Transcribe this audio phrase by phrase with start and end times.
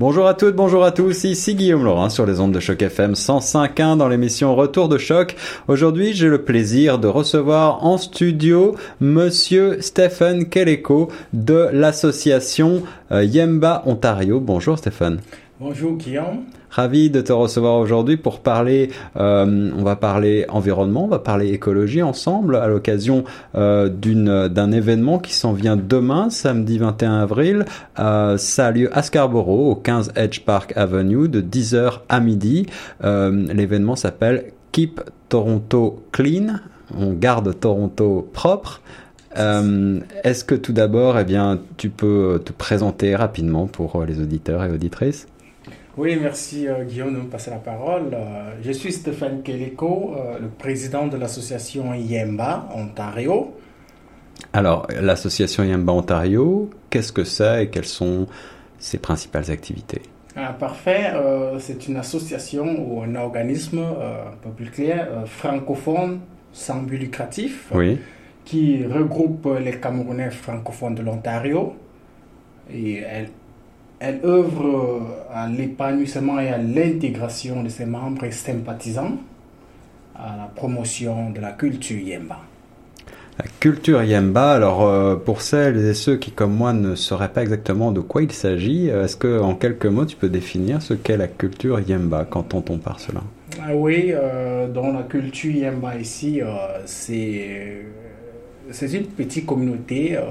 [0.00, 3.14] Bonjour à toutes, bonjour à tous, ici Guillaume Laurin sur les ondes de Choc FM
[3.14, 5.34] 105.1 dans l'émission Retour de Choc.
[5.66, 13.82] Aujourd'hui, j'ai le plaisir de recevoir en studio Monsieur Stephen Keleko de l'association euh, Yemba
[13.86, 14.38] Ontario.
[14.38, 15.18] Bonjour Stephen.
[15.60, 16.44] Bonjour Guillaume.
[16.70, 21.48] Ravi de te recevoir aujourd'hui pour parler, euh, on va parler environnement, on va parler
[21.48, 23.24] écologie ensemble à l'occasion
[23.56, 27.64] euh, d'un événement qui s'en vient demain, samedi 21 avril.
[27.98, 32.66] Euh, ça a lieu à Scarborough, au 15 Edge Park Avenue, de 10h à midi.
[33.02, 36.60] Euh, l'événement s'appelle Keep Toronto Clean.
[36.96, 38.80] On garde Toronto propre.
[39.34, 44.70] Est-ce que tout d'abord, eh bien, tu peux te présenter rapidement pour les auditeurs et
[44.70, 45.26] auditrices?
[45.98, 48.10] Oui, merci euh, Guillaume de me passer la parole.
[48.12, 53.56] Euh, je suis Stéphane Keleko, euh, le président de l'association Yemba Ontario.
[54.52, 58.28] Alors, l'association Yemba Ontario, qu'est-ce que c'est et quelles sont
[58.78, 60.02] ses principales activités?
[60.36, 61.12] Ah, Parfait,
[61.58, 66.20] c'est une association ou un organisme, un peu plus clair, francophone,
[66.52, 67.98] sans but lucratif, oui.
[68.44, 71.74] qui regroupe les Camerounais francophones de l'Ontario.
[72.72, 73.30] Et elle
[74.00, 79.16] elle œuvre à l'épanouissement et à l'intégration de ses membres et sympathisants,
[80.14, 82.38] à la promotion de la culture Yemba.
[83.38, 87.42] La culture Yemba, alors euh, pour celles et ceux qui comme moi ne sauraient pas
[87.42, 90.94] exactement de quoi il s'agit, euh, est-ce que en quelques mots tu peux définir ce
[90.94, 93.20] qu'est la culture Yemba quand on tombe par cela?
[93.60, 96.46] Ah Oui, euh, dans la culture Yemba ici, euh,
[96.84, 97.86] c'est
[98.70, 100.22] c'est une petite communauté euh,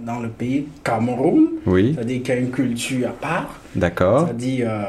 [0.00, 1.51] dans le pays Cameroun.
[1.66, 1.92] Oui.
[1.94, 3.60] C'est-à-dire qu'il y a une culture à part.
[3.74, 4.24] D'accord.
[4.26, 4.82] C'est-à-dire euh,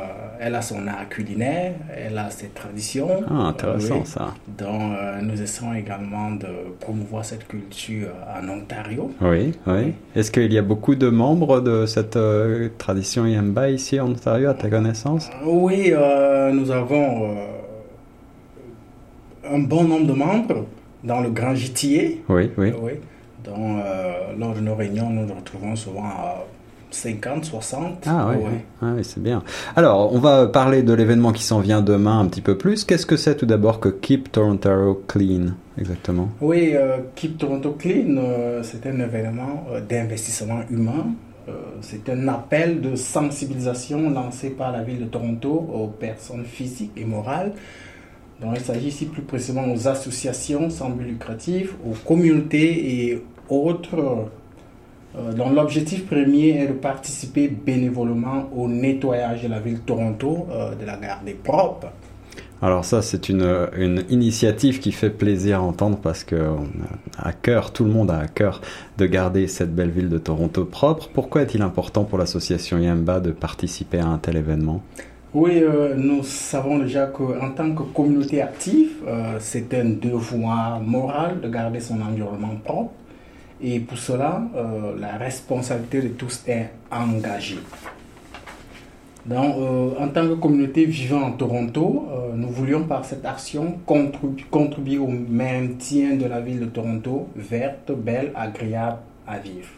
[0.45, 3.07] elle a son art culinaire, elle a ses traditions.
[3.29, 4.05] Ah, intéressant Oui.
[4.05, 4.33] ça.
[4.57, 6.47] Donc euh, nous essayons également de
[6.79, 8.09] promouvoir cette culture
[8.41, 9.11] en Ontario.
[9.21, 9.93] Oui, oui.
[10.15, 14.49] Est-ce qu'il y a beaucoup de membres de cette euh, tradition Yemba ici en Ontario,
[14.49, 15.29] à ta connaissance?
[15.29, 17.45] Euh, Oui, euh, nous avons euh,
[19.55, 20.65] un bon nombre de membres
[21.03, 22.15] dans le Grand GTA.
[22.29, 22.71] Oui, oui.
[22.81, 22.91] Oui.
[23.43, 26.43] Donc, euh, lors de nos réunions, nous nous retrouvons souvent à
[26.93, 28.03] 50, 60.
[28.05, 28.65] Ah oui, Ouais.
[28.81, 29.43] Ah oui, c'est bien.
[29.75, 32.83] Alors, on va parler de l'événement qui s'en vient demain un petit peu plus.
[32.83, 36.29] Qu'est-ce que c'est tout d'abord que Keep Toronto Clean Exactement?
[36.41, 41.07] Oui, euh, Keep Toronto Clean, euh, c'est un événement euh, d'investissement humain.
[41.81, 47.03] C'est un appel de sensibilisation lancé par la ville de Toronto aux personnes physiques et
[47.03, 47.51] morales.
[48.39, 54.29] Donc, il s'agit ici plus précisément aux associations sans but lucratif, aux communautés et autres
[55.15, 60.47] euh, dont l'objectif premier est de participer bénévolement au nettoyage de la ville de Toronto,
[60.51, 61.87] euh, de la garder propre.
[62.61, 66.35] Alors ça, c'est une, une initiative qui fait plaisir à entendre parce que
[67.17, 68.61] a à cœur, tout le monde a à cœur
[68.97, 71.09] de garder cette belle ville de Toronto propre.
[71.13, 74.81] Pourquoi est-il important pour l'association Yemba de participer à un tel événement?
[75.33, 81.41] Oui, euh, nous savons déjà qu'en tant que communauté active, euh, c'est un devoir moral
[81.41, 82.93] de garder son environnement propre.
[83.65, 87.59] Et pour cela, euh, la responsabilité de tous est engagée.
[89.25, 93.77] Donc, euh, en tant que communauté vivant en Toronto, euh, nous voulions par cette action
[93.87, 99.69] contribu- contribuer au maintien de la ville de Toronto verte, belle, agréable à vivre.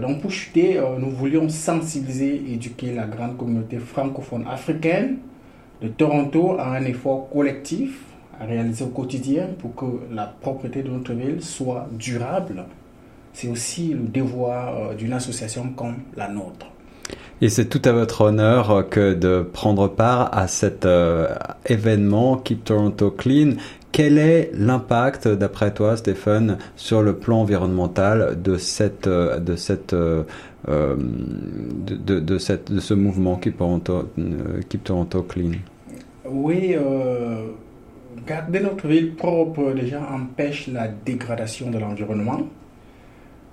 [0.00, 5.18] Donc pour chuter, nous voulions sensibiliser et éduquer la grande communauté francophone africaine
[5.80, 8.00] de Toronto à un effort collectif
[8.40, 12.64] réaliser au quotidien pour que la propriété de notre ville soit durable.
[13.32, 16.66] C'est aussi le devoir euh, d'une association comme la nôtre.
[17.42, 21.28] Et c'est tout à votre honneur euh, que de prendre part à cet euh,
[21.66, 23.52] événement Keep Toronto Clean.
[23.92, 29.94] Quel est l'impact, d'après toi, Stéphane, sur le plan environnemental de cette, euh, de cette,
[29.94, 30.24] euh,
[30.66, 34.08] de, de, de cette, de ce mouvement Keep Toronto,
[34.68, 35.52] Keep Toronto Clean?
[36.28, 37.46] Oui, euh,
[38.26, 42.40] garder notre ville propre déjà empêche la dégradation de l'environnement.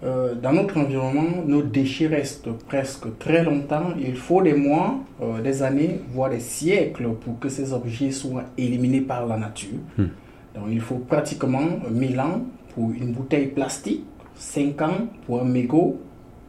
[0.03, 3.93] Euh, dans notre environnement, nos déchets restent presque très longtemps.
[3.99, 8.45] Il faut des mois, euh, des années, voire des siècles pour que ces objets soient
[8.57, 9.79] éliminés par la nature.
[9.97, 10.07] Hmm.
[10.53, 12.41] Donc il faut pratiquement 1000 ans
[12.75, 14.03] pour une bouteille plastique,
[14.35, 15.99] 5 ans pour un mégot,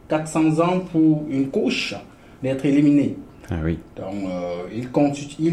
[0.09, 1.95] 400 ans pour une couche
[2.43, 3.17] d'être éliminée.
[3.51, 3.57] Ah.
[3.97, 5.53] Donc, euh, il continue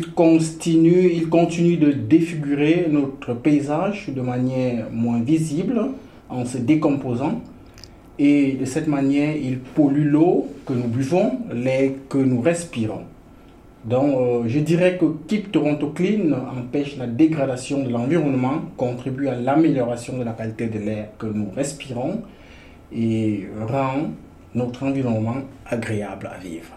[1.77, 5.81] de défigurer notre paysage de manière moins visible
[6.29, 7.41] en se décomposant.
[8.19, 13.03] Et de cette manière, il pollue l'eau que nous buvons, l'air que nous respirons.
[13.85, 19.35] Donc, euh, je dirais que Keep Toronto Clean empêche la dégradation de l'environnement, contribue à
[19.35, 22.21] l'amélioration de la qualité de l'air que nous respirons
[22.91, 24.09] et rend
[24.55, 25.37] notre environnement
[25.69, 26.71] agréable à vivre.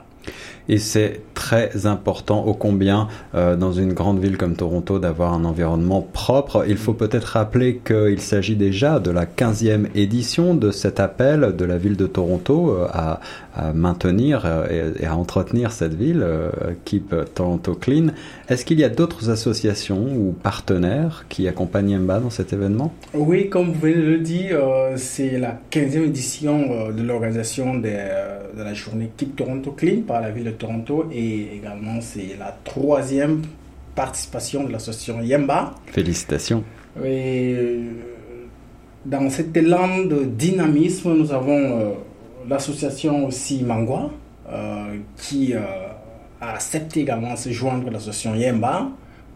[0.69, 5.45] Et c'est très important, ô combien, euh, dans une grande ville comme Toronto, d'avoir un
[5.45, 6.65] environnement propre.
[6.69, 11.65] Il faut peut-être rappeler qu'il s'agit déjà de la 15e édition de cet appel de
[11.65, 13.21] la ville de Toronto euh, à,
[13.59, 16.51] à, maintenir euh, et, et, à entretenir cette ville, euh,
[16.85, 18.09] Keep Toronto Clean.
[18.49, 22.93] Est-ce qu'il y a d'autres associations ou partenaires qui accompagnent Yemba dans cet événement?
[23.15, 24.59] Oui, comme vous venez de le dire,
[24.97, 30.31] c'est la 15e édition de l'organisation de, de la journée Keep Toronto Clean par la
[30.31, 33.43] ville de Toronto et également c'est la troisième
[33.95, 35.75] participation de l'association Yemba.
[35.87, 36.63] Félicitations.
[37.05, 37.81] Et
[39.05, 41.91] dans cet élan de dynamisme, nous avons euh,
[42.49, 44.11] l'association aussi Mangwa
[44.50, 45.61] euh, qui euh,
[46.41, 48.89] a accepté également de se joindre à l'association Yemba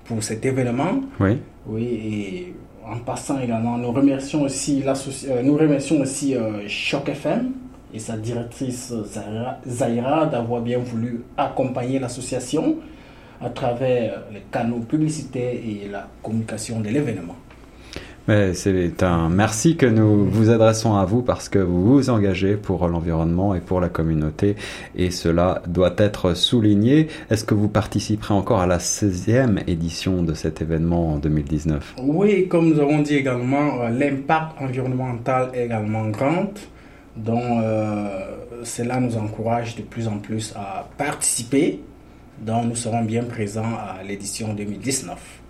[0.04, 1.00] pour cet événement.
[1.20, 1.38] Oui.
[1.66, 2.54] Oui, et
[2.84, 4.82] en passant également, nous remercions aussi,
[5.44, 6.34] nous remercions aussi
[6.66, 7.52] Choc FM
[7.94, 8.92] et sa directrice
[9.64, 12.78] Zaira d'avoir bien voulu accompagner l'association
[13.40, 17.36] à travers les canaux publicitaires et la communication de l'événement.
[18.28, 22.86] C'est un merci que nous vous adressons à vous parce que vous vous engagez pour
[22.86, 24.54] l'environnement et pour la communauté
[24.94, 27.08] et cela doit être souligné.
[27.30, 32.46] Est-ce que vous participerez encore à la 16e édition de cet événement en 2019 Oui,
[32.46, 36.52] comme nous avons dit également, l'impact environnemental est également grand.
[37.16, 41.80] Donc, euh, cela nous encourage de plus en plus à participer.
[42.40, 45.41] Donc, nous serons bien présents à l'édition 2019.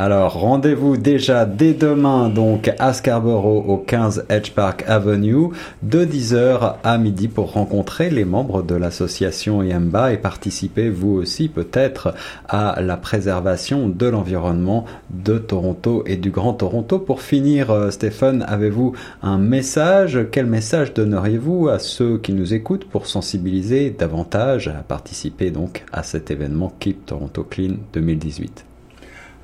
[0.00, 5.48] Alors rendez-vous déjà dès demain donc à Scarborough au 15 Edge Park Avenue
[5.82, 11.48] de 10h à midi pour rencontrer les membres de l'association Yamba et participer vous aussi
[11.48, 12.14] peut-être
[12.48, 17.00] à la préservation de l'environnement de Toronto et du Grand Toronto.
[17.00, 20.20] Pour finir euh, Stéphane, avez-vous un message?
[20.30, 26.04] Quel message donneriez-vous à ceux qui nous écoutent pour sensibiliser davantage à participer donc à
[26.04, 28.64] cet événement Keep Toronto Clean 2018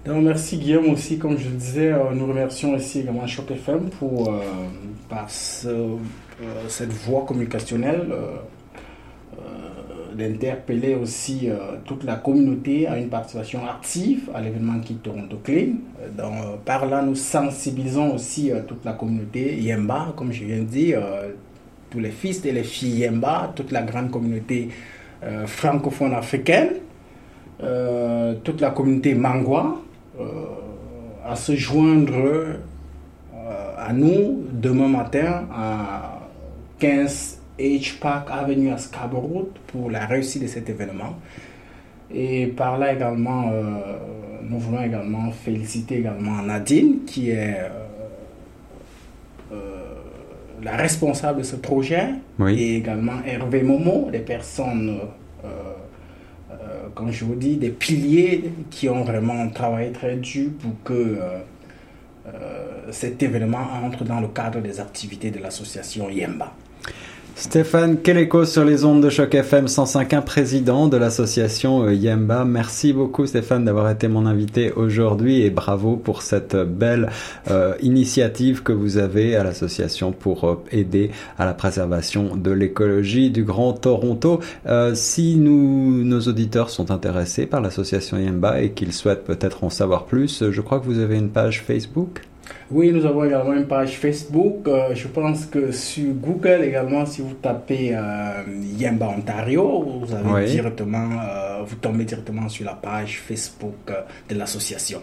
[0.05, 3.89] donc, merci Guillaume aussi, comme je le disais, euh, nous remercions aussi également Choc FM
[3.89, 4.41] pour euh,
[5.09, 5.29] par
[5.65, 5.97] euh,
[6.69, 8.12] cette voie communicationnelle
[10.15, 11.49] d'interpeller aussi
[11.85, 15.73] toute la communauté à une participation active à l'événement qui Toronto Clean.
[16.17, 21.03] Donc, par là, nous sensibilisons aussi toute la communauté Yemba, comme je viens de dire,
[21.91, 24.69] tous les fils et les filles Yemba, toute la grande communauté
[25.47, 26.75] francophone africaine,
[28.45, 29.81] toute la communauté Mangwa,
[31.25, 32.13] à se joindre
[33.45, 36.21] euh, à nous demain matin à
[36.79, 41.15] 15 H Park Avenue à Scarborough pour la réussite de cet événement.
[42.13, 43.99] Et par là également, euh,
[44.43, 47.57] nous voulons également féliciter également Nadine qui est
[49.53, 49.95] euh,
[50.63, 52.09] la responsable de ce projet
[52.39, 52.55] oui.
[52.61, 54.99] et également Hervé Momo, des personnes
[56.94, 61.38] comme je vous dis, des piliers qui ont vraiment travaillé très dur pour que euh,
[62.26, 66.52] euh, cet événement entre dans le cadre des activités de l'association Yemba.
[67.37, 72.45] Stéphane Keleko sur les ondes de choc FM 105.1, président de l'association Yemba.
[72.45, 77.11] Merci beaucoup Stéphane d'avoir été mon invité aujourd'hui et bravo pour cette belle
[77.51, 83.31] euh, initiative que vous avez à l'association pour euh, aider à la préservation de l'écologie
[83.31, 84.39] du Grand Toronto.
[84.67, 89.70] Euh, si nous, nos auditeurs sont intéressés par l'association Yemba et qu'ils souhaitent peut-être en
[89.70, 92.20] savoir plus, je crois que vous avez une page Facebook.
[92.70, 94.67] Oui, nous avons également une page Facebook.
[94.67, 98.43] Euh, je pense que sur Google également, si vous tapez euh,
[98.79, 100.51] Yemba Ontario, vous avez Oui.
[100.51, 105.01] directement, euh, vous tombez directement sur la page Facebook euh, de l'association.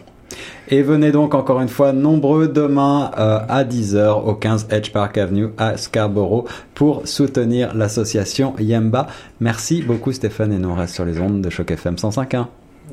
[0.68, 5.18] Et venez donc encore une fois nombreux demain euh, à 10h au 15 Edge Park
[5.18, 9.08] Avenue à Scarborough pour soutenir l'association Yemba.
[9.40, 12.46] Merci beaucoup Stéphane et nous on reste sur les ondes de Choc FM 105.1.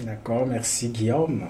[0.06, 1.44] D'accord, merci Guillaume.